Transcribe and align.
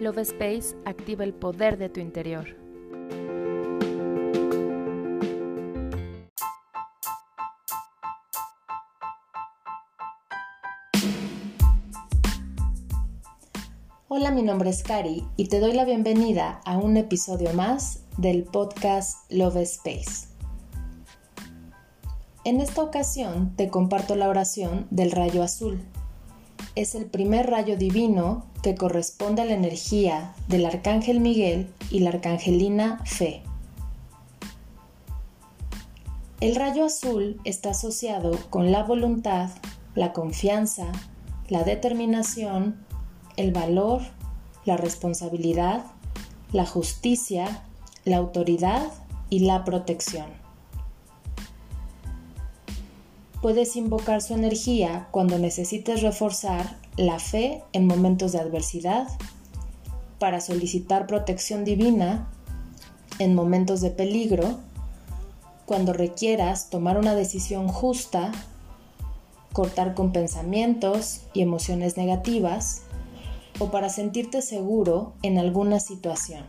Love 0.00 0.20
Space 0.20 0.74
activa 0.86 1.24
el 1.24 1.34
poder 1.34 1.76
de 1.76 1.90
tu 1.90 2.00
interior. 2.00 2.56
Hola, 14.08 14.30
mi 14.30 14.42
nombre 14.42 14.70
es 14.70 14.82
Cari 14.82 15.26
y 15.36 15.48
te 15.48 15.60
doy 15.60 15.74
la 15.74 15.84
bienvenida 15.84 16.62
a 16.64 16.78
un 16.78 16.96
episodio 16.96 17.52
más 17.52 18.02
del 18.16 18.44
podcast 18.44 19.30
Love 19.30 19.58
Space. 19.58 20.28
En 22.44 22.62
esta 22.62 22.82
ocasión 22.82 23.54
te 23.54 23.68
comparto 23.68 24.16
la 24.16 24.30
oración 24.30 24.86
del 24.90 25.10
rayo 25.10 25.42
azul. 25.42 25.78
Es 26.76 26.94
el 26.94 27.06
primer 27.06 27.50
rayo 27.50 27.76
divino 27.76 28.46
que 28.62 28.76
corresponde 28.76 29.42
a 29.42 29.44
la 29.44 29.54
energía 29.54 30.34
del 30.48 30.66
arcángel 30.66 31.20
Miguel 31.20 31.68
y 31.90 32.00
la 32.00 32.10
arcangelina 32.10 33.00
Fe. 33.04 33.42
El 36.40 36.54
rayo 36.54 36.84
azul 36.84 37.40
está 37.44 37.70
asociado 37.70 38.38
con 38.50 38.72
la 38.72 38.84
voluntad, 38.84 39.50
la 39.94 40.12
confianza, 40.12 40.86
la 41.48 41.64
determinación, 41.64 42.86
el 43.36 43.52
valor, 43.52 44.02
la 44.64 44.76
responsabilidad, 44.76 45.84
la 46.52 46.66
justicia, 46.66 47.64
la 48.04 48.18
autoridad 48.18 48.90
y 49.28 49.40
la 49.40 49.64
protección. 49.64 50.39
Puedes 53.42 53.74
invocar 53.76 54.20
su 54.20 54.34
energía 54.34 55.08
cuando 55.10 55.38
necesites 55.38 56.02
reforzar 56.02 56.76
la 56.96 57.18
fe 57.18 57.62
en 57.72 57.86
momentos 57.86 58.32
de 58.32 58.40
adversidad, 58.40 59.08
para 60.18 60.42
solicitar 60.42 61.06
protección 61.06 61.64
divina 61.64 62.28
en 63.18 63.34
momentos 63.34 63.80
de 63.80 63.90
peligro, 63.90 64.58
cuando 65.64 65.94
requieras 65.94 66.68
tomar 66.68 66.98
una 66.98 67.14
decisión 67.14 67.68
justa, 67.68 68.30
cortar 69.54 69.94
con 69.94 70.12
pensamientos 70.12 71.22
y 71.32 71.40
emociones 71.40 71.96
negativas, 71.96 72.82
o 73.58 73.70
para 73.70 73.88
sentirte 73.88 74.42
seguro 74.42 75.14
en 75.22 75.38
alguna 75.38 75.80
situación. 75.80 76.44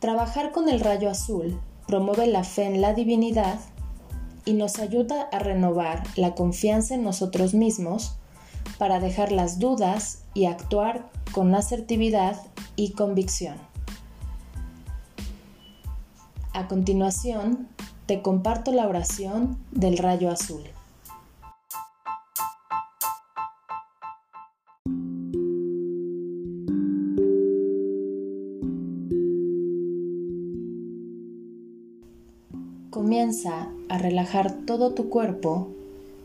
Trabajar 0.00 0.52
con 0.52 0.68
el 0.70 0.80
rayo 0.80 1.10
azul 1.10 1.60
promueve 1.86 2.26
la 2.26 2.44
fe 2.44 2.64
en 2.64 2.80
la 2.80 2.94
divinidad 2.94 3.60
y 4.46 4.54
nos 4.54 4.78
ayuda 4.78 5.28
a 5.32 5.38
renovar 5.38 6.04
la 6.16 6.34
confianza 6.34 6.94
en 6.94 7.02
nosotros 7.02 7.52
mismos 7.52 8.16
para 8.78 9.00
dejar 9.00 9.32
las 9.32 9.58
dudas 9.58 10.22
y 10.32 10.46
actuar 10.46 11.10
con 11.32 11.54
asertividad 11.54 12.40
y 12.76 12.92
convicción. 12.92 13.56
A 16.54 16.68
continuación, 16.68 17.68
te 18.06 18.22
comparto 18.22 18.72
la 18.72 18.86
oración 18.86 19.58
del 19.72 19.98
rayo 19.98 20.30
azul. 20.30 20.62
Comienza 32.96 33.68
a 33.90 33.98
relajar 33.98 34.50
todo 34.64 34.94
tu 34.94 35.10
cuerpo 35.10 35.68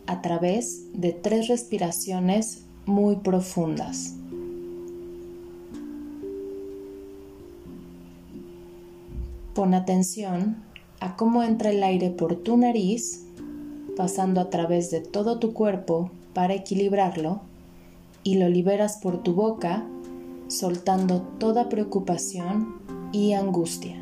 a 0.07 0.21
través 0.21 0.85
de 0.93 1.11
tres 1.11 1.49
respiraciones 1.49 2.63
muy 2.85 3.17
profundas. 3.17 4.15
Pon 9.53 9.73
atención 9.73 10.63
a 11.01 11.17
cómo 11.17 11.43
entra 11.43 11.71
el 11.71 11.83
aire 11.83 12.09
por 12.09 12.37
tu 12.37 12.55
nariz, 12.55 13.25
pasando 13.97 14.39
a 14.39 14.49
través 14.49 14.91
de 14.91 15.01
todo 15.01 15.39
tu 15.39 15.51
cuerpo 15.51 16.09
para 16.33 16.53
equilibrarlo, 16.53 17.41
y 18.23 18.35
lo 18.35 18.47
liberas 18.47 18.95
por 18.95 19.21
tu 19.23 19.33
boca, 19.33 19.85
soltando 20.47 21.21
toda 21.37 21.67
preocupación 21.67 22.79
y 23.11 23.33
angustia. 23.33 24.00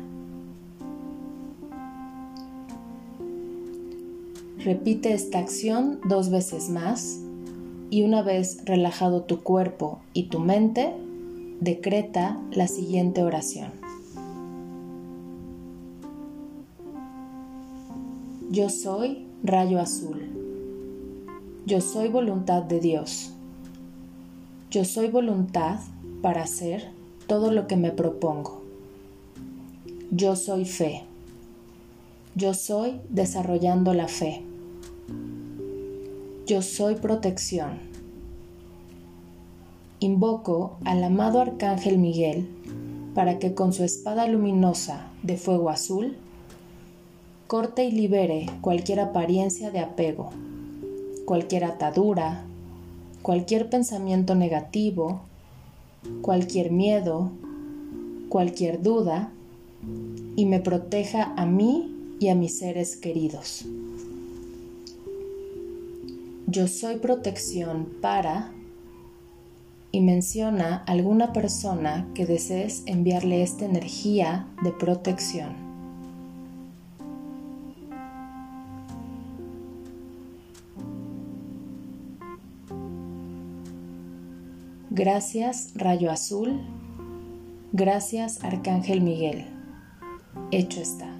Repite 4.64 5.14
esta 5.14 5.38
acción 5.38 6.00
dos 6.06 6.28
veces 6.28 6.68
más 6.68 7.18
y 7.88 8.02
una 8.02 8.20
vez 8.22 8.62
relajado 8.66 9.22
tu 9.22 9.42
cuerpo 9.42 10.00
y 10.12 10.24
tu 10.24 10.38
mente, 10.38 10.92
decreta 11.60 12.38
la 12.52 12.68
siguiente 12.68 13.22
oración. 13.22 13.70
Yo 18.50 18.68
soy 18.68 19.26
rayo 19.42 19.80
azul. 19.80 20.28
Yo 21.64 21.80
soy 21.80 22.08
voluntad 22.08 22.62
de 22.62 22.80
Dios. 22.80 23.32
Yo 24.70 24.84
soy 24.84 25.08
voluntad 25.08 25.80
para 26.20 26.42
hacer 26.42 26.90
todo 27.26 27.50
lo 27.50 27.66
que 27.66 27.76
me 27.76 27.92
propongo. 27.92 28.60
Yo 30.10 30.36
soy 30.36 30.66
fe. 30.66 31.04
Yo 32.34 32.52
soy 32.52 33.00
desarrollando 33.08 33.94
la 33.94 34.06
fe. 34.06 34.49
Yo 36.50 36.62
soy 36.62 36.96
protección. 36.96 37.78
Invoco 40.00 40.78
al 40.84 41.04
amado 41.04 41.40
Arcángel 41.40 41.96
Miguel 41.96 42.48
para 43.14 43.38
que 43.38 43.54
con 43.54 43.72
su 43.72 43.84
espada 43.84 44.26
luminosa 44.26 45.12
de 45.22 45.36
fuego 45.36 45.70
azul 45.70 46.16
corte 47.46 47.84
y 47.84 47.92
libere 47.92 48.46
cualquier 48.62 48.98
apariencia 48.98 49.70
de 49.70 49.78
apego, 49.78 50.30
cualquier 51.24 51.62
atadura, 51.62 52.42
cualquier 53.22 53.70
pensamiento 53.70 54.34
negativo, 54.34 55.20
cualquier 56.20 56.72
miedo, 56.72 57.30
cualquier 58.28 58.82
duda 58.82 59.30
y 60.34 60.46
me 60.46 60.58
proteja 60.58 61.32
a 61.36 61.46
mí 61.46 62.16
y 62.18 62.26
a 62.26 62.34
mis 62.34 62.58
seres 62.58 62.96
queridos. 62.96 63.66
Yo 66.50 66.66
soy 66.66 66.96
protección 66.96 67.88
para 68.02 68.50
y 69.92 70.00
menciona 70.00 70.82
alguna 70.88 71.32
persona 71.32 72.08
que 72.12 72.26
desees 72.26 72.82
enviarle 72.86 73.44
esta 73.44 73.66
energía 73.66 74.48
de 74.64 74.72
protección. 74.72 75.54
Gracias 84.90 85.70
Rayo 85.76 86.10
Azul, 86.10 86.62
gracias 87.72 88.42
Arcángel 88.42 89.02
Miguel. 89.02 89.46
Hecho 90.50 90.80
está. 90.80 91.19